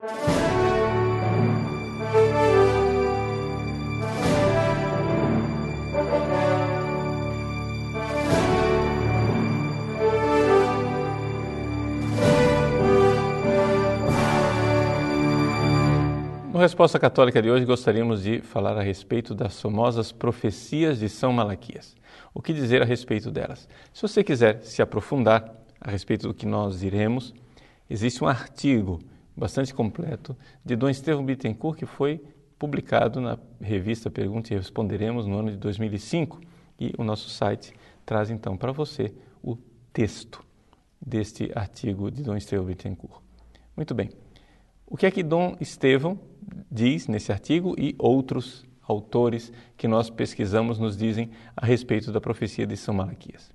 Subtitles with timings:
[0.00, 0.06] No
[16.60, 21.96] Resposta Católica de hoje, gostaríamos de falar a respeito das famosas profecias de São Malaquias.
[22.32, 23.68] O que dizer a respeito delas?
[23.92, 27.34] Se você quiser se aprofundar a respeito do que nós diremos,
[27.90, 29.00] existe um artigo
[29.38, 32.20] bastante completo de Dom Estevão Bittencourt que foi
[32.58, 36.40] publicado na revista Pergunta e Responderemos no ano de 2005
[36.80, 37.72] e o nosso site
[38.04, 39.56] traz então para você o
[39.92, 40.44] texto
[41.00, 43.22] deste artigo de Dom Estevão Bittencourt.
[43.76, 44.10] Muito bem.
[44.84, 46.18] O que é que Dom Estevão
[46.70, 52.66] diz nesse artigo e outros autores que nós pesquisamos nos dizem a respeito da profecia
[52.66, 53.52] de São Malaquias.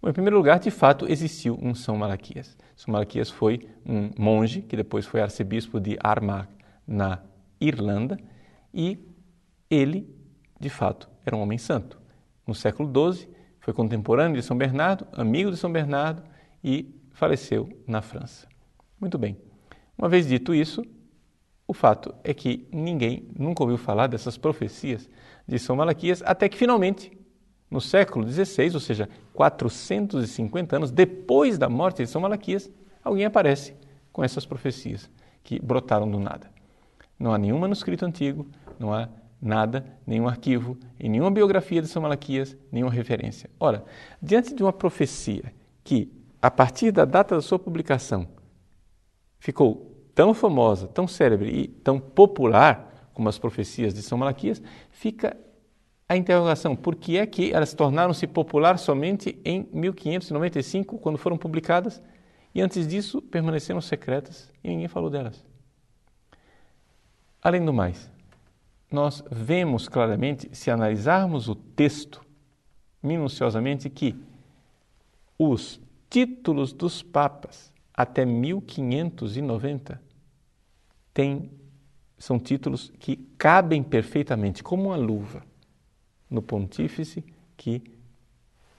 [0.00, 2.56] Bom, em primeiro lugar, de fato, existiu um São Malaquias.
[2.76, 6.48] São Malaquias foi um monge que depois foi arcebispo de Armagh,
[6.86, 7.20] na
[7.60, 8.18] Irlanda,
[8.72, 8.98] e
[9.70, 10.08] ele,
[10.60, 11.98] de fato, era um homem santo.
[12.46, 16.22] No século XII, foi contemporâneo de São Bernardo, amigo de São Bernardo
[16.62, 18.46] e faleceu na França.
[19.00, 19.36] Muito bem.
[19.98, 20.84] Uma vez dito isso,
[21.66, 25.08] o fato é que ninguém nunca ouviu falar dessas profecias
[25.48, 27.15] de São Malaquias até que finalmente,
[27.70, 32.70] no século XVI, ou seja, 450 anos depois da morte de São Malaquias,
[33.02, 33.74] alguém aparece
[34.12, 35.10] com essas profecias
[35.42, 36.50] que brotaram do nada.
[37.18, 38.46] Não há nenhum manuscrito antigo,
[38.78, 39.08] não há
[39.40, 43.50] nada, nenhum arquivo, em nenhuma biografia de São Malaquias, nenhuma referência.
[43.58, 43.84] Ora,
[44.20, 45.52] diante de uma profecia
[45.84, 48.26] que, a partir da data da sua publicação,
[49.38, 55.36] ficou tão famosa, tão célebre e tão popular como as profecias de São Malaquias, fica
[56.08, 62.02] a interrogação: por que é que elas tornaram-se popular somente em 1595, quando foram publicadas,
[62.54, 65.44] e antes disso permaneceram secretas e ninguém falou delas?
[67.42, 68.10] Além do mais,
[68.90, 72.24] nós vemos claramente, se analisarmos o texto
[73.02, 74.16] minuciosamente, que
[75.38, 80.00] os títulos dos papas até 1590
[81.12, 81.50] tem,
[82.18, 85.42] são títulos que cabem perfeitamente, como uma luva,
[86.30, 87.24] no pontífice
[87.56, 87.82] que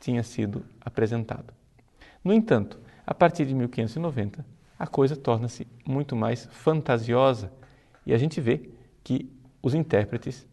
[0.00, 1.52] tinha sido apresentado.
[2.22, 4.44] No entanto, a partir de 1590,
[4.78, 7.52] a coisa torna-se muito mais fantasiosa
[8.04, 8.70] e a gente vê
[9.02, 9.30] que
[9.62, 10.46] os intérpretes,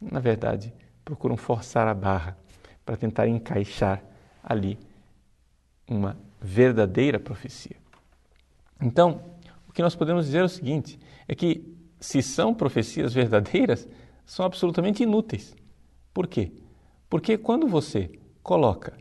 [0.00, 0.72] na verdade,
[1.04, 2.36] procuram forçar a barra
[2.84, 4.02] para tentar encaixar
[4.42, 4.78] ali
[5.86, 7.76] uma verdadeira profecia.
[8.80, 9.22] Então,
[9.68, 13.88] o que nós podemos dizer é o seguinte: é que, se são profecias verdadeiras,
[14.24, 15.54] são absolutamente inúteis.
[16.18, 16.50] Por quê?
[17.08, 18.10] Porque quando você
[18.42, 18.98] coloca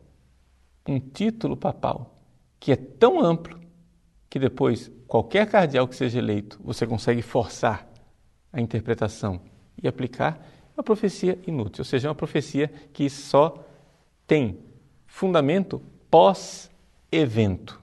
[0.88, 2.16] um título papal
[2.60, 3.60] que é tão amplo
[4.30, 7.92] que depois qualquer cardeal que seja eleito você consegue forçar
[8.54, 9.42] a interpretação
[9.82, 10.40] e aplicar,
[10.76, 13.66] é uma profecia inútil, ou seja, é uma profecia que só
[14.28, 14.60] tem
[15.08, 17.82] fundamento pós-evento.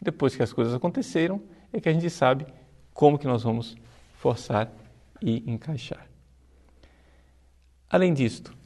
[0.00, 2.46] Depois que as coisas aconteceram, é que a gente sabe
[2.94, 3.76] como que nós vamos
[4.14, 4.72] forçar
[5.20, 6.08] e encaixar.
[7.90, 8.58] Além disto,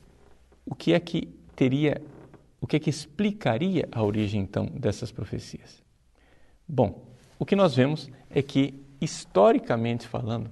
[0.64, 2.00] o que é que teria,
[2.60, 5.82] o que é que explicaria a origem então dessas profecias?
[6.66, 7.08] Bom,
[7.38, 10.50] o que nós vemos é que historicamente falando,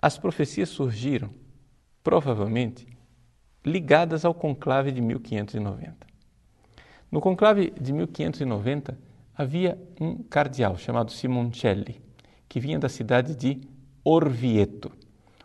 [0.00, 1.30] as profecias surgiram
[2.02, 2.86] provavelmente
[3.64, 6.06] ligadas ao conclave de 1590.
[7.10, 8.98] No conclave de 1590
[9.34, 12.00] havia um cardeal chamado Simoncelli,
[12.48, 13.60] que vinha da cidade de
[14.04, 14.92] Orvieto.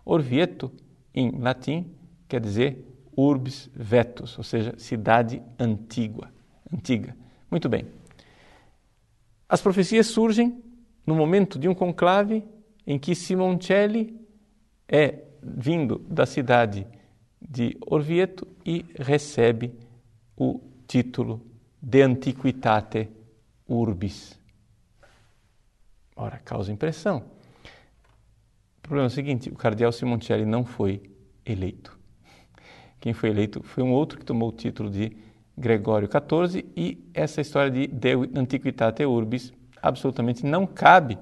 [0.05, 0.71] Orvieto,
[1.13, 1.91] em latim,
[2.27, 6.31] quer dizer urbs vetus, ou seja, cidade antiga.
[6.71, 7.15] antiga.
[7.49, 7.85] Muito bem.
[9.47, 10.63] As profecias surgem
[11.05, 12.43] no momento de um conclave
[12.87, 14.19] em que Simoncelli
[14.87, 16.87] é vindo da cidade
[17.41, 19.73] de Orvieto e recebe
[20.35, 21.41] o título
[21.81, 23.09] de Antiquitate
[23.67, 24.39] Urbis.
[26.15, 27.23] Ora, causa impressão.
[28.77, 31.01] O problema é o seguinte: o cardeal Simoncelli não foi
[31.45, 31.97] eleito.
[33.03, 35.11] Quem foi eleito foi um outro que tomou o título de
[35.57, 39.51] Gregório XIV e essa história de De Antiquitate Urbis
[39.81, 41.17] absolutamente não cabe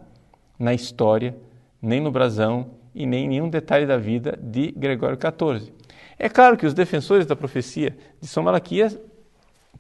[0.60, 1.36] na história,
[1.82, 5.74] nem no brasão e nem em nenhum detalhe da vida de Gregório XIV.
[6.20, 9.00] É claro que os defensores da profecia de São Malaquias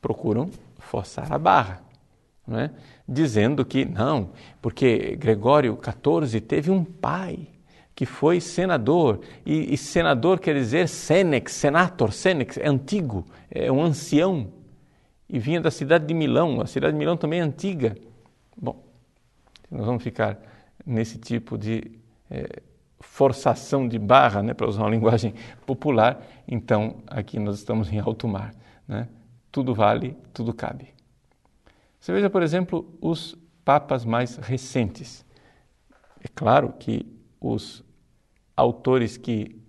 [0.01, 0.49] procuram
[0.79, 1.83] forçar a barra
[2.51, 2.71] é?
[3.07, 7.47] dizendo que não, porque Gregório XIV teve um pai
[8.01, 13.83] que foi senador, e, e senador quer dizer senex, senator, senex, é antigo, é um
[13.83, 14.51] ancião,
[15.29, 17.95] e vinha da cidade de Milão, a cidade de Milão também é antiga.
[18.57, 18.83] Bom,
[19.69, 20.39] nós vamos ficar
[20.83, 21.91] nesse tipo de
[22.27, 22.63] é,
[22.99, 28.27] forçação de barra, né, para usar uma linguagem popular, então aqui nós estamos em alto
[28.27, 28.51] mar.
[28.87, 29.07] Né?
[29.51, 30.87] Tudo vale, tudo cabe.
[31.99, 35.23] Você veja, por exemplo, os papas mais recentes.
[36.19, 37.05] É claro que
[37.39, 37.83] os
[38.55, 39.61] autores que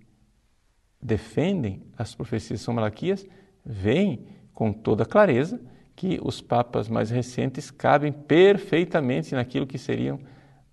[1.01, 3.25] defendem as profecias São Malaquias
[3.65, 5.59] veem com toda clareza
[5.95, 10.19] que os papas mais recentes cabem perfeitamente naquilo que seriam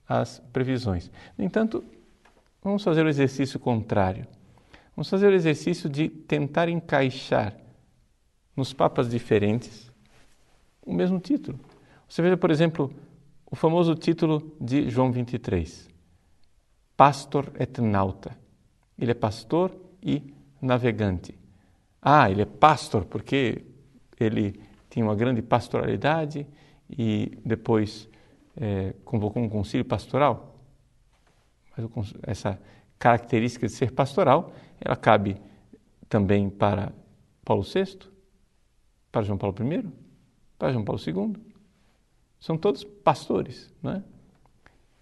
[0.08, 1.10] as previsões.
[1.36, 1.84] No entanto,
[2.62, 4.26] vamos fazer o exercício contrário.
[4.96, 7.56] Vamos fazer o exercício de tentar encaixar
[8.56, 9.90] nos papas diferentes
[10.84, 11.58] o mesmo título.
[12.08, 12.92] Você veja, por exemplo,
[13.50, 15.88] o famoso título de João 23,
[17.00, 18.36] Pastor et Nauta.
[18.98, 21.34] Ele é pastor e navegante.
[22.02, 23.64] Ah, ele é pastor porque
[24.20, 24.60] ele
[24.90, 26.46] tinha uma grande pastoralidade
[26.90, 28.06] e depois
[28.54, 30.60] é, convocou um concílio pastoral.
[31.74, 32.60] Mas essa
[32.98, 35.40] característica de ser pastoral, ela cabe
[36.06, 36.92] também para
[37.42, 37.98] Paulo VI,
[39.10, 39.88] para João Paulo I,
[40.58, 41.34] para João Paulo II.
[42.38, 44.02] São todos pastores, não é?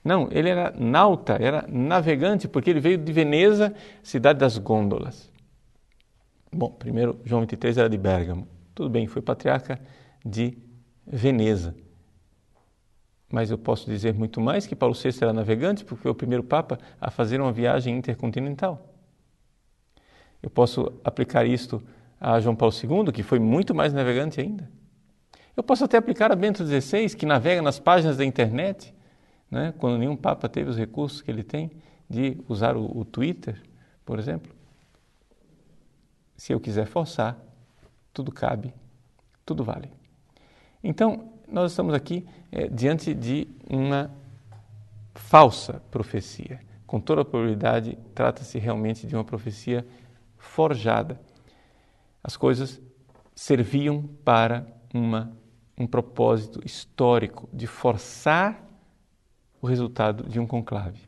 [0.04, 5.30] Não, ele era nauta, era navegante, porque ele veio de Veneza, cidade das gôndolas.
[6.52, 8.48] Bom, primeiro, João 23 era de Bérgamo.
[8.74, 9.78] Tudo bem, foi patriarca
[10.24, 10.56] de
[11.06, 11.74] Veneza.
[13.30, 16.42] Mas eu posso dizer muito mais que Paulo VI era navegante, porque foi o primeiro
[16.42, 18.94] Papa a fazer uma viagem intercontinental.
[20.42, 21.82] Eu posso aplicar isto
[22.20, 24.70] a João Paulo II, que foi muito mais navegante ainda.
[25.56, 28.94] Eu posso até aplicar a Bento XVI, que navega nas páginas da internet,
[29.50, 31.70] né, quando nenhum Papa teve os recursos que ele tem
[32.08, 33.62] de usar o, o Twitter,
[34.04, 34.52] por exemplo.
[36.36, 37.36] Se eu quiser forçar,
[38.12, 38.72] tudo cabe,
[39.44, 39.90] tudo vale.
[40.82, 44.10] Então, nós estamos aqui é, diante de uma
[45.14, 46.60] falsa profecia.
[46.86, 49.86] Com toda a probabilidade, trata-se realmente de uma profecia
[50.36, 51.20] forjada.
[52.22, 52.80] As coisas
[53.34, 55.32] serviam para uma,
[55.76, 58.67] um propósito histórico de forçar
[59.60, 61.00] o resultado de um conclave.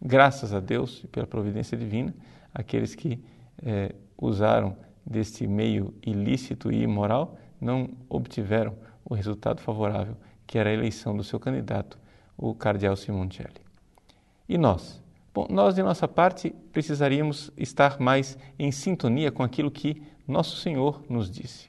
[0.00, 2.14] Graças a Deus e pela providência divina,
[2.52, 3.22] aqueles que
[3.62, 8.74] é, usaram deste meio ilícito e imoral não obtiveram
[9.04, 10.16] o resultado favorável,
[10.46, 11.98] que era a eleição do seu candidato,
[12.36, 13.60] o cardeal Simoncelli.
[14.48, 15.02] E nós?
[15.32, 21.02] Bom, nós, de nossa parte, precisaríamos estar mais em sintonia com aquilo que Nosso Senhor
[21.08, 21.68] nos disse.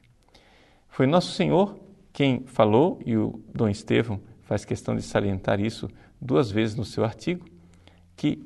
[0.87, 1.77] Foi Nosso Senhor
[2.13, 5.89] quem falou, e o Dom Estevão faz questão de salientar isso
[6.21, 7.45] duas vezes no seu artigo,
[8.15, 8.41] que,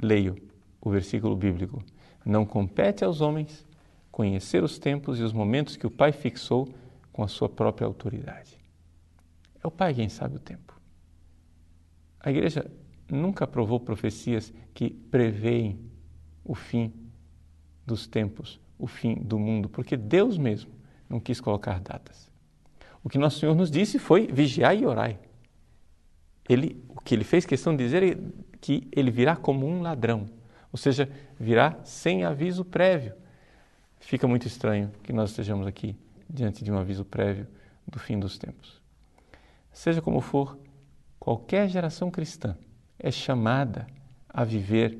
[0.00, 0.36] leio
[0.80, 1.82] o versículo bíblico,
[2.24, 3.66] não compete aos homens
[4.10, 6.68] conhecer os tempos e os momentos que o Pai fixou
[7.12, 8.58] com a sua própria autoridade.
[9.62, 10.78] É o Pai quem sabe o tempo.
[12.20, 12.70] A igreja
[13.08, 15.78] nunca aprovou profecias que preveem
[16.44, 16.92] o fim
[17.86, 20.70] dos tempos, o fim do mundo, porque Deus mesmo
[21.08, 22.30] não quis colocar datas.
[23.02, 25.18] O que nosso Senhor nos disse foi vigiai e orai.
[26.48, 28.16] Ele, o que ele fez questão de dizer é
[28.60, 30.26] que ele virá como um ladrão
[30.72, 33.14] ou seja, virá sem aviso prévio.
[34.00, 35.96] Fica muito estranho que nós estejamos aqui
[36.28, 37.46] diante de um aviso prévio
[37.86, 38.80] do fim dos tempos.
[39.72, 40.58] Seja como for,
[41.18, 42.56] qualquer geração cristã
[42.98, 43.86] é chamada
[44.28, 44.98] a viver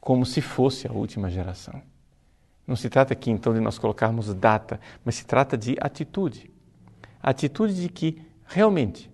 [0.00, 1.80] como se fosse a última geração.
[2.66, 6.50] Não se trata aqui então de nós colocarmos data, mas se trata de atitude.
[7.22, 9.10] A atitude de que realmente,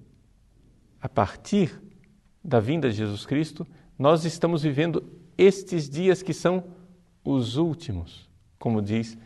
[1.07, 1.81] a partir
[2.43, 3.65] da vinda de Jesus Cristo,
[3.97, 5.05] nós estamos vivendo
[5.39, 6.65] estes dias que são
[7.25, 9.17] os últimos, como diz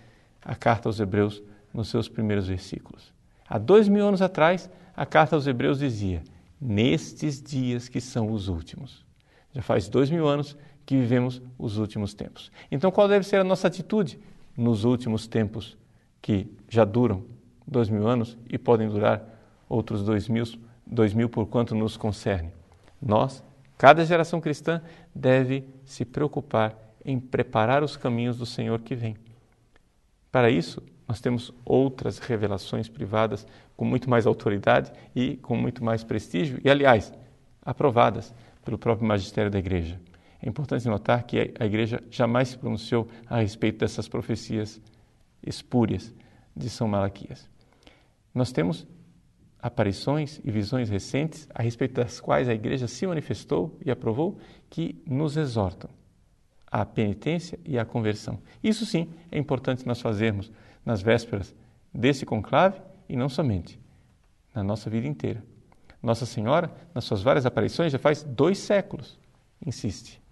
[0.43, 3.15] a carta aos Hebreus nos seus primeiros versículos.
[3.49, 6.23] Há dois mil anos atrás, a carta aos Hebreus dizia:
[6.61, 9.03] nestes dias que são os últimos.
[9.55, 12.53] Já faz dois mil anos que vivemos os últimos tempos.
[12.71, 14.21] Então, qual deve ser a nossa atitude
[14.55, 15.79] nos últimos tempos
[16.21, 17.25] que já duram
[17.67, 19.25] dois mil anos e podem durar
[19.67, 20.45] outros dois mil,
[20.91, 22.53] dois mil por quanto nos concerne?
[23.01, 23.43] Nós
[23.81, 24.83] Cada geração cristã
[25.15, 29.17] deve se preocupar em preparar os caminhos do Senhor que vem.
[30.31, 33.47] Para isso, nós temos outras revelações privadas
[33.79, 37.11] com muito mais autoridade e com muito mais prestígio, e, aliás,
[37.63, 39.99] aprovadas pelo próprio magistério da Igreja.
[40.43, 44.79] É importante notar que a Igreja jamais se pronunciou a respeito dessas profecias
[45.43, 46.13] espúrias
[46.55, 47.49] de São Malaquias.
[48.35, 48.87] Nós temos
[49.63, 54.39] aparições e visões recentes a respeito das quais a Igreja se manifestou e aprovou
[54.69, 55.91] que nos exortam
[56.71, 58.39] à penitência e à conversão.
[58.63, 60.51] Isso sim é importante nós fazermos
[60.85, 61.55] nas vésperas
[61.93, 63.79] desse conclave e não somente,
[64.55, 65.43] na nossa vida inteira.
[66.03, 69.19] Nossa Senhora, nas suas várias aparições, já faz dois séculos,
[69.65, 70.23] insiste.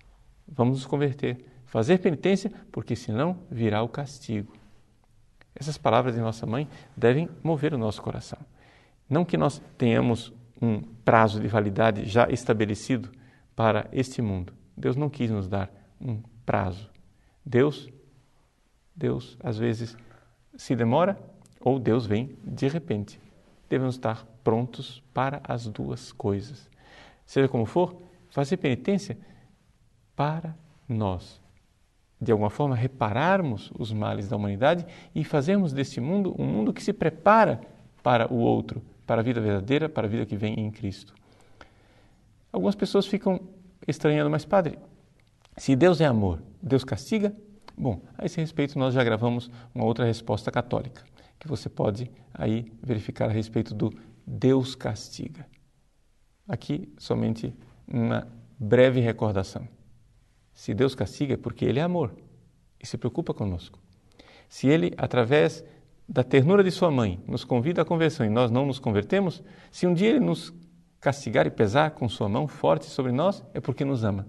[0.47, 4.55] Vamos nos converter, fazer penitência, porque senão virá o castigo.
[5.55, 8.39] Essas palavras de nossa mãe devem mover o nosso coração.
[9.09, 13.11] Não que nós tenhamos um prazo de validade já estabelecido
[13.55, 14.53] para este mundo.
[14.77, 16.91] Deus não quis nos dar um prazo.
[17.45, 17.89] Deus,
[18.95, 19.97] Deus às vezes
[20.57, 21.19] se demora
[21.61, 23.21] ou Deus vem de repente.
[23.69, 26.69] Devemos estar prontos para as duas coisas.
[27.27, 28.01] Seja como for,
[28.31, 29.19] fazer penitência
[30.15, 30.55] para
[30.89, 31.41] nós,
[32.21, 36.83] de alguma forma, repararmos os males da humanidade e fazermos deste mundo um mundo que
[36.83, 37.61] se prepara
[38.03, 41.15] para o outro, para a vida verdadeira, para a vida que vem em Cristo.
[42.53, 43.41] Algumas pessoas ficam
[43.87, 44.79] estranhando, mas Padre,
[45.57, 47.35] se Deus é amor, Deus castiga?
[47.75, 51.03] Bom, a esse respeito nós já gravamos uma outra resposta católica,
[51.39, 53.91] que você pode aí verificar a respeito do
[54.27, 55.47] Deus castiga.
[56.47, 57.55] Aqui somente
[57.87, 59.67] uma breve recordação.
[60.53, 62.15] Se Deus castiga é porque Ele é amor
[62.79, 63.79] e se preocupa conosco.
[64.51, 65.65] Se Ele, através
[66.09, 69.87] da ternura de Sua mãe, nos convida à conversão e nós não nos convertemos, se
[69.87, 70.53] um dia Ele nos
[71.01, 74.27] castigar e pesar com Sua mão forte sobre nós, é porque nos ama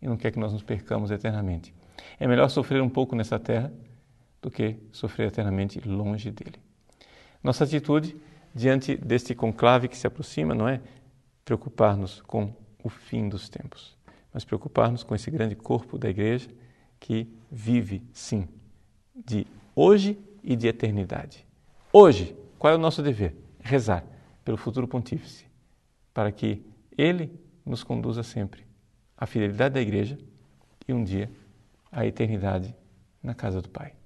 [0.00, 1.74] e não quer que nós nos percamos eternamente.
[2.20, 3.72] É melhor sofrer um pouco nessa terra
[4.40, 6.60] do que sofrer eternamente longe dele.
[7.42, 8.16] Nossa atitude
[8.54, 10.80] diante deste conclave que se aproxima não é
[11.44, 13.98] preocupar-nos com o fim dos tempos
[14.32, 16.48] mas preocupar-nos com esse grande corpo da igreja
[17.00, 18.46] que vive, sim,
[19.14, 21.46] de hoje e de eternidade.
[21.92, 23.34] Hoje, qual é o nosso dever?
[23.60, 24.04] Rezar
[24.44, 25.46] pelo futuro pontífice,
[26.12, 26.64] para que
[26.96, 27.30] ele
[27.64, 28.66] nos conduza sempre
[29.16, 30.18] à fidelidade da igreja
[30.86, 31.30] e um dia
[31.90, 32.74] à eternidade
[33.22, 33.97] na casa do Pai.